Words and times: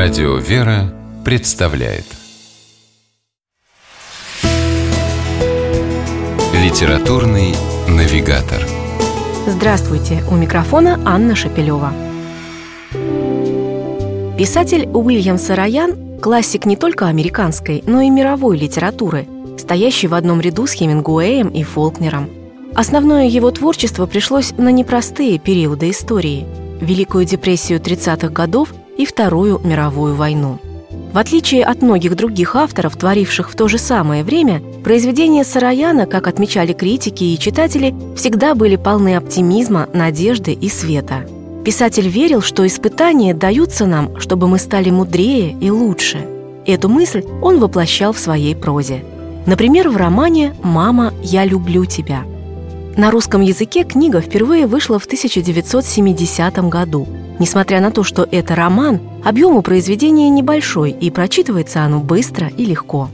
Радио 0.00 0.36
«Вера» 0.36 0.94
представляет 1.24 2.04
Литературный 6.54 7.56
навигатор 7.88 8.64
Здравствуйте! 9.48 10.22
У 10.30 10.36
микрофона 10.36 11.00
Анна 11.04 11.34
Шапилева. 11.34 11.92
Писатель 14.38 14.86
Уильям 14.86 15.36
Сараян– 15.36 16.20
классик 16.22 16.64
не 16.64 16.76
только 16.76 17.08
американской, 17.08 17.82
но 17.84 18.00
и 18.00 18.08
мировой 18.08 18.56
литературы, 18.56 19.26
стоящий 19.58 20.06
в 20.06 20.14
одном 20.14 20.40
ряду 20.40 20.68
с 20.68 20.74
Хемингуэем 20.74 21.48
и 21.48 21.64
Фолкнером. 21.64 22.30
Основное 22.72 23.26
его 23.26 23.50
творчество 23.50 24.06
пришлось 24.06 24.52
на 24.52 24.70
непростые 24.70 25.40
периоды 25.40 25.90
истории– 25.90 26.46
Великую 26.80 27.24
депрессию 27.24 27.80
30-х 27.80 28.28
годов 28.28 28.72
и 28.98 29.06
Вторую 29.06 29.60
мировую 29.64 30.14
войну. 30.14 30.58
В 31.12 31.16
отличие 31.16 31.64
от 31.64 31.80
многих 31.80 32.16
других 32.16 32.54
авторов, 32.54 32.96
творивших 32.96 33.50
в 33.50 33.56
то 33.56 33.66
же 33.66 33.78
самое 33.78 34.22
время, 34.22 34.60
произведения 34.84 35.44
Сараяна, 35.44 36.04
как 36.04 36.26
отмечали 36.26 36.74
критики 36.74 37.24
и 37.24 37.38
читатели, 37.38 37.94
всегда 38.14 38.54
были 38.54 38.76
полны 38.76 39.16
оптимизма, 39.16 39.88
надежды 39.94 40.52
и 40.52 40.68
света. 40.68 41.26
Писатель 41.64 42.08
верил, 42.08 42.42
что 42.42 42.66
испытания 42.66 43.34
даются 43.34 43.86
нам, 43.86 44.20
чтобы 44.20 44.48
мы 44.48 44.58
стали 44.58 44.90
мудрее 44.90 45.56
и 45.60 45.70
лучше. 45.70 46.26
Эту 46.66 46.88
мысль 46.88 47.24
он 47.42 47.58
воплощал 47.58 48.12
в 48.12 48.18
своей 48.18 48.54
прозе. 48.54 49.02
Например, 49.46 49.88
в 49.88 49.96
романе 49.96 50.54
«Мама, 50.62 51.14
я 51.22 51.44
люблю 51.44 51.86
тебя». 51.86 52.24
На 52.98 53.10
русском 53.10 53.40
языке 53.40 53.84
книга 53.84 54.20
впервые 54.20 54.66
вышла 54.66 54.98
в 54.98 55.06
1970 55.06 56.68
году– 56.68 57.08
Несмотря 57.38 57.80
на 57.80 57.90
то, 57.90 58.02
что 58.02 58.26
это 58.30 58.54
роман, 58.56 59.00
объем 59.24 59.56
у 59.56 59.62
произведения 59.62 60.28
небольшой, 60.28 60.90
и 60.90 61.10
прочитывается 61.10 61.82
оно 61.82 62.00
быстро 62.00 62.48
и 62.48 62.64
легко. 62.64 63.10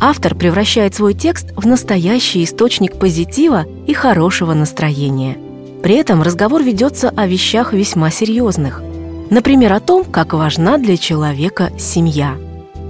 Автор 0.00 0.34
превращает 0.34 0.94
свой 0.94 1.14
текст 1.14 1.52
в 1.56 1.66
настоящий 1.66 2.44
источник 2.44 2.98
позитива 2.98 3.66
и 3.86 3.94
хорошего 3.94 4.54
настроения. 4.54 5.36
При 5.82 5.94
этом 5.94 6.22
разговор 6.22 6.62
ведется 6.62 7.10
о 7.10 7.26
вещах 7.26 7.72
весьма 7.72 8.10
серьезных. 8.10 8.82
Например, 9.30 9.72
о 9.72 9.80
том, 9.80 10.04
как 10.04 10.32
важна 10.32 10.78
для 10.78 10.96
человека 10.96 11.70
семья. 11.78 12.36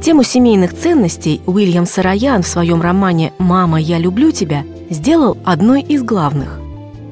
Тему 0.03 0.23
семейных 0.23 0.75
ценностей 0.75 1.41
Уильям 1.47 1.87
Сараян 1.87 2.43
в 2.43 2.49
своем 2.49 2.81
романе 2.81 3.33
«Мама, 3.39 3.81
я 3.81 3.99
люблю 3.99 4.31
тебя» 4.31 4.65
сделал 4.91 5.37
одной 5.45 5.83
из 5.83 6.03
главных. 6.03 6.61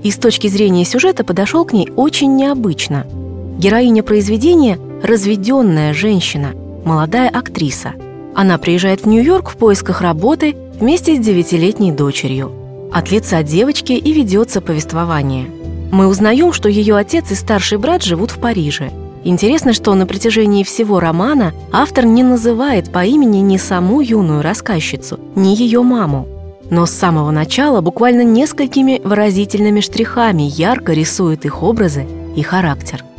И 0.03 0.11
с 0.11 0.17
точки 0.17 0.47
зрения 0.49 0.85
сюжета 0.85 1.25
подошел 1.25 1.65
к 1.65 1.73
ней 1.73 1.91
очень 1.95 2.37
необычно– 2.37 3.07
Героиня 3.59 4.03
произведения– 4.03 4.79
разведенная 5.03 5.95
женщина, 5.95 6.53
молодая 6.85 7.31
актриса. 7.31 7.95
Она 8.35 8.59
приезжает 8.59 9.01
в 9.01 9.09
Нью-Йорк 9.09 9.49
в 9.49 9.57
поисках 9.57 10.03
работы 10.03 10.55
вместе 10.79 11.17
с 11.17 11.25
девятилетней 11.25 11.91
дочерью. 11.91 12.53
От 12.93 13.11
лица 13.11 13.43
девочки 13.43 13.93
и 13.93 14.13
ведется 14.13 14.61
повествование. 14.61 15.47
Мы 15.91 16.07
узнаем, 16.07 16.53
что 16.53 16.69
ее 16.69 16.97
отец 16.97 17.31
и 17.31 17.35
старший 17.35 17.79
брат 17.79 18.03
живут 18.03 18.31
в 18.31 18.39
Париже. 18.39 18.91
Интересно, 19.27 19.73
что 19.73 19.93
на 19.95 20.07
протяжении 20.07 20.63
всего 20.63 21.01
романа 21.01 21.53
автор 21.73 22.07
не 22.07 22.23
называет 22.23 22.93
по 22.93 23.05
имени 23.05 23.39
ни 23.39 23.57
саму 23.57 24.01
юную 24.01 24.41
рассказчицу, 24.41 25.19
ни 25.35 25.49
ее 25.49 25.83
маму. 25.83 26.27
Но 26.71 26.87
с 26.87 26.93
самого 26.93 27.33
начала 27.33 27.81
буквально 27.81 28.23
несколькими 28.23 29.01
выразительными 29.03 29.81
штрихами 29.81 30.43
ярко 30.43 30.93
рисует 30.93 31.45
их 31.45 31.63
образы 31.63 32.07
и 32.37 32.43
характер– 32.43 33.05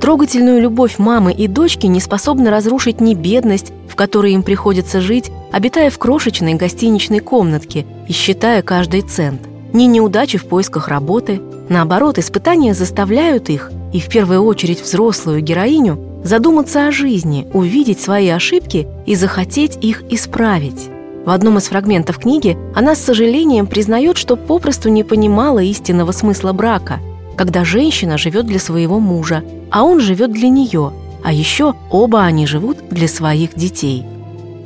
Трогательную 0.00 0.62
любовь 0.62 0.98
мамы 0.98 1.30
и 1.30 1.46
дочки 1.46 1.86
не 1.86 2.00
способна 2.00 2.50
разрушить 2.50 3.02
ни 3.02 3.12
бедность, 3.12 3.70
в 3.86 3.96
которой 3.96 4.32
им 4.32 4.42
приходится 4.42 5.02
жить, 5.02 5.30
обитая 5.52 5.90
в 5.90 5.98
крошечной 5.98 6.54
гостиничной 6.54 7.18
комнатке 7.18 7.84
и 8.08 8.12
считая 8.12 8.62
каждый 8.62 9.02
цент, 9.02 9.42
ни 9.74 9.84
неудачи 9.84 10.38
в 10.38 10.46
поисках 10.46 10.88
работы. 10.88 11.42
Наоборот, 11.68 12.18
испытания 12.18 12.72
заставляют 12.72 13.50
их, 13.50 13.70
и 13.92 14.00
в 14.00 14.08
первую 14.08 14.42
очередь 14.42 14.82
взрослую 14.82 15.40
героиню, 15.40 15.98
задуматься 16.24 16.86
о 16.86 16.92
жизни, 16.92 17.46
увидеть 17.52 18.00
свои 18.00 18.28
ошибки 18.28 18.86
и 19.06 19.14
захотеть 19.14 19.78
их 19.80 20.04
исправить. 20.10 20.88
В 21.24 21.30
одном 21.30 21.58
из 21.58 21.68
фрагментов 21.68 22.18
книги 22.18 22.56
она 22.74 22.94
с 22.94 23.04
сожалением 23.04 23.66
признает, 23.66 24.16
что 24.16 24.36
попросту 24.36 24.88
не 24.88 25.04
понимала 25.04 25.60
истинного 25.60 26.12
смысла 26.12 26.52
брака– 26.52 27.00
когда 27.40 27.64
женщина 27.64 28.18
живет 28.18 28.44
для 28.44 28.58
своего 28.58 29.00
мужа, 29.00 29.42
а 29.70 29.84
он 29.84 29.98
живет 30.00 30.30
для 30.30 30.50
нее, 30.50 30.92
а 31.24 31.32
еще 31.32 31.72
оба 31.90 32.24
они 32.24 32.46
живут 32.46 32.76
для 32.90 33.08
своих 33.08 33.54
детей. 33.54 34.04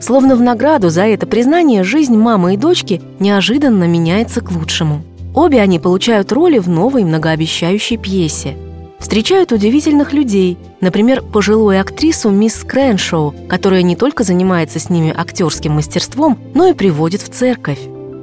Словно 0.01 0.35
в 0.35 0.41
награду 0.41 0.91
за 0.91 1.03
это 1.03 1.25
признание 1.25 1.85
жизнь 1.85 2.17
мамы 2.17 2.55
и 2.55 2.57
дочки 2.57 3.01
неожиданно 3.21 3.85
меняется 3.85 4.41
к 4.41 4.51
лучшему. 4.51 5.03
Обе 5.37 5.61
они 5.61 5.79
получают 5.79 6.33
роли 6.33 6.59
в 6.59 6.69
новой 6.69 7.05
многообещающей 7.05 7.97
пьесе. 7.97 8.57
Встречают 9.05 9.53
удивительных 9.53 10.15
людей, 10.15 10.57
например, 10.81 11.21
пожилую 11.21 11.79
актрису 11.79 12.31
мисс 12.31 12.65
Крэншоу, 12.65 13.35
которая 13.51 13.83
не 13.83 13.97
только 13.97 14.25
занимается 14.25 14.79
с 14.79 14.89
ними 14.89 15.13
актерским 15.15 15.73
мастерством, 15.73 16.39
но 16.55 16.69
и 16.69 16.73
приводит 16.73 17.21
в 17.21 17.29
церковь. 17.29 17.81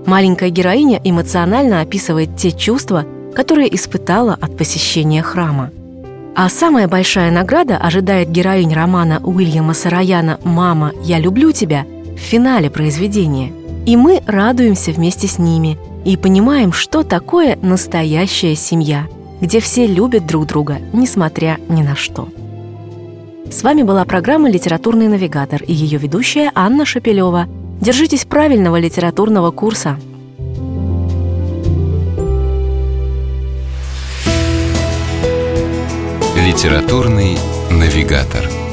Маленькая 0.07 0.49
героиня 0.49 0.99
эмоционально 1.03 1.81
описывает 1.81 2.35
те 2.35 2.51
чувства, 2.51 3.05
которые 3.35 3.73
испытала 3.75 4.33
от 4.33 4.57
посещения 4.57 5.21
храма. 5.21 5.69
А 6.35 6.49
самая 6.49 6.87
большая 6.87 7.29
награда 7.29 7.77
ожидает 7.77 8.31
героинь 8.31 8.73
романа 8.73 9.21
Уильяма 9.23 9.75
Сараяна 9.75 10.39
«Мама, 10.43 10.93
я 11.03 11.19
люблю 11.19 11.51
тебя» 11.51 11.85
в 12.15 12.19
финале 12.19 12.71
произведения. 12.71 13.53
И 13.85 13.95
мы 13.95 14.23
радуемся 14.25 14.91
вместе 14.91 15.27
с 15.27 15.37
ними 15.37 15.77
и 16.05 16.17
понимаем, 16.17 16.73
что 16.73 17.03
такое 17.03 17.59
настоящая 17.61 18.55
семья, 18.55 19.05
где 19.41 19.59
все 19.59 19.87
любят 19.87 20.25
друг 20.25 20.45
друга, 20.45 20.77
несмотря 20.93 21.57
ни 21.67 21.81
на 21.81 21.95
что. 21.95 22.29
С 23.49 23.63
вами 23.63 23.81
была 23.81 24.05
программа 24.05 24.49
«Литературный 24.49 25.07
навигатор» 25.07 25.61
и 25.63 25.73
ее 25.73 25.97
ведущая 25.97 26.51
Анна 26.55 26.85
Шапилева. 26.85 27.47
Держитесь 27.81 28.25
правильного 28.25 28.79
литературного 28.79 29.51
курса– 29.51 29.99
Литературный 36.51 37.37
навигатор. 37.69 38.70